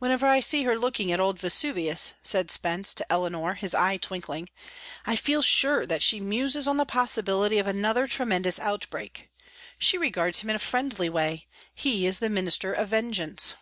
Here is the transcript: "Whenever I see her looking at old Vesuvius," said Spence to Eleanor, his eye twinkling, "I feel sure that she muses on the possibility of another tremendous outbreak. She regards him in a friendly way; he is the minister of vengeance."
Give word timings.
"Whenever 0.00 0.26
I 0.26 0.40
see 0.40 0.64
her 0.64 0.76
looking 0.76 1.12
at 1.12 1.20
old 1.20 1.38
Vesuvius," 1.38 2.14
said 2.24 2.50
Spence 2.50 2.92
to 2.94 3.06
Eleanor, 3.08 3.54
his 3.54 3.72
eye 3.72 3.96
twinkling, 3.98 4.48
"I 5.06 5.14
feel 5.14 5.42
sure 5.42 5.86
that 5.86 6.02
she 6.02 6.18
muses 6.18 6.66
on 6.66 6.76
the 6.76 6.84
possibility 6.84 7.58
of 7.58 7.66
another 7.68 8.08
tremendous 8.08 8.58
outbreak. 8.58 9.30
She 9.78 9.96
regards 9.96 10.40
him 10.40 10.50
in 10.50 10.56
a 10.56 10.58
friendly 10.58 11.08
way; 11.08 11.46
he 11.72 12.04
is 12.04 12.18
the 12.18 12.28
minister 12.28 12.72
of 12.72 12.88
vengeance." 12.88 13.54